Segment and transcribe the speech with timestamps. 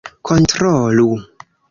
[0.27, 1.09] kontrolu